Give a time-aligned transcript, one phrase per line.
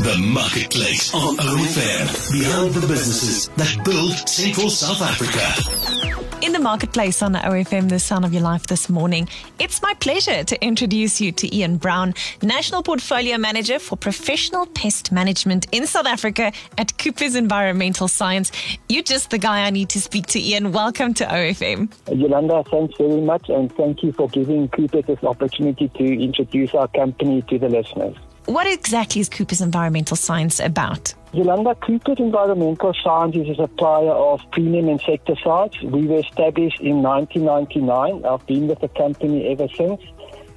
[0.00, 2.32] The Marketplace on OFM.
[2.32, 6.40] Behind the businesses that build Central South Africa.
[6.40, 9.28] In the marketplace on OFM, the sound of your life this morning,
[9.58, 15.12] it's my pleasure to introduce you to Ian Brown, National Portfolio Manager for Professional Pest
[15.12, 18.52] Management in South Africa at Coopers Environmental Science.
[18.88, 20.72] You're just the guy I need to speak to, Ian.
[20.72, 21.92] Welcome to OFM.
[22.10, 26.88] Yolanda, thanks very much, and thank you for giving Coopers this opportunity to introduce our
[26.88, 28.16] company to the listeners.
[28.46, 31.14] What exactly is Coopers Environmental Science about?
[31.32, 35.80] Yolanda, Coopers Environmental Science is a supplier of premium insecticides.
[35.82, 38.24] We were established in 1999.
[38.24, 40.00] I've been with the company ever since.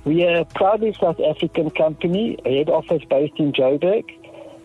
[0.06, 4.04] We are a proudly South African company, head office based in Joburg.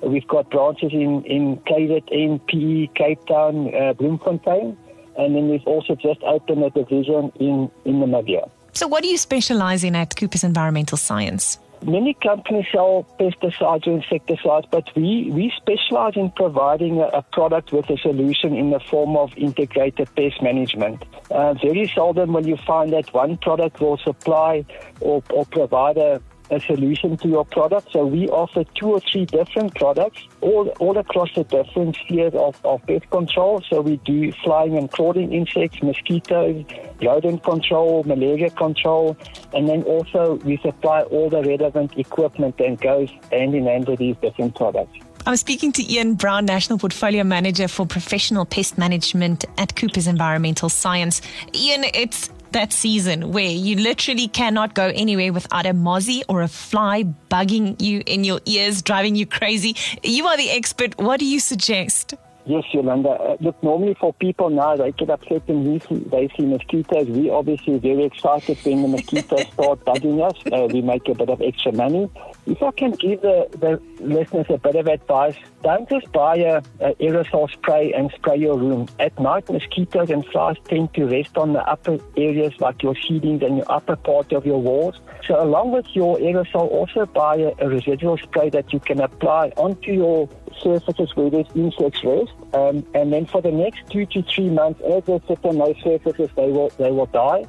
[0.00, 4.76] We've got branches in, in KZN, PE, Cape Town, uh, Bloemfontein,
[5.18, 8.48] and then we've also just opened a division in, in Namibia.
[8.72, 11.58] So, what do you specialize in at Coopers Environmental Science?
[11.84, 17.72] Many companies sell pesticides or insecticides, but we, we specialize in providing a, a, product
[17.72, 21.04] with a solution in the form of integrated pest management.
[21.30, 24.64] Uh, very seldom will you find that one product will supply
[25.00, 26.20] or, or provide a,
[26.50, 27.88] a solution to your product.
[27.92, 32.58] So we offer two or three different products all, all across the different spheres of,
[32.64, 33.62] of pest control.
[33.68, 36.64] So we do flying and crawling insects, mosquitoes,
[37.02, 39.16] rodent control, malaria control,
[39.52, 43.98] and then also we supply all the relevant equipment that goes hand in hand with
[43.98, 44.98] these different products.
[45.26, 50.70] I'm speaking to Ian Brown, National Portfolio Manager for Professional Pest Management at Coopers Environmental
[50.70, 51.20] Science.
[51.54, 56.48] Ian, it's that season where you literally cannot go anywhere without a mozzie or a
[56.48, 59.76] fly bugging you in your ears, driving you crazy.
[60.02, 60.98] You are the expert.
[60.98, 62.14] What do you suggest?
[62.48, 63.10] Yes, Yolanda.
[63.10, 65.78] Uh, look, normally for people now, they get upset when
[66.10, 67.06] they see mosquitoes.
[67.06, 70.34] We obviously are very excited when the mosquitoes start bugging us.
[70.50, 72.10] Uh, we make a bit of extra money.
[72.46, 76.62] If I can give the, the listeners a bit of advice, don't just buy a,
[76.80, 78.88] a aerosol spray and spray your room.
[78.98, 83.42] At night, mosquitoes and flies tend to rest on the upper areas like your ceilings
[83.42, 84.98] and your upper part of your walls.
[85.26, 89.52] So along with your aerosol, also buy a, a residual spray that you can apply
[89.58, 90.30] onto your
[90.60, 92.32] surfaces where there's insects rest.
[92.54, 95.76] Um, and then for the next two to three months, as they sit on those
[95.82, 97.46] surfaces, they will they will die.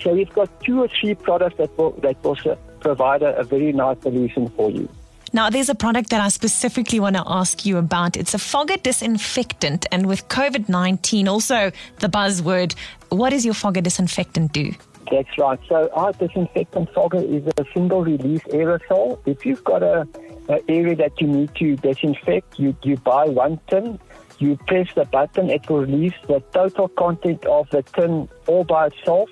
[0.00, 2.36] So we've got two or three products that will that will
[2.80, 4.88] provide a, a very nice solution for you.
[5.32, 8.16] Now, there's a product that I specifically want to ask you about.
[8.16, 12.74] It's a fogger disinfectant, and with COVID 19, also the buzzword,
[13.10, 14.72] what does your fogger disinfectant do?
[15.10, 15.58] That's right.
[15.68, 19.18] So, our disinfectant fogger is a single release aerosol.
[19.26, 20.08] If you've got a
[20.48, 23.98] uh, area that you need to disinfect, you, you buy one tin,
[24.38, 28.88] you press the button, it will release the total content of the tin all by
[28.88, 29.30] itself.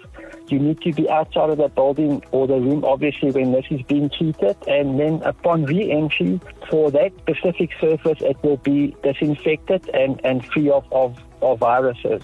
[0.48, 3.82] You need to be outside of the building or the room, obviously, when this is
[3.82, 4.56] being treated.
[4.66, 10.70] And then upon re-entry, for that specific surface, it will be disinfected and, and free
[10.70, 12.22] of, of, of viruses.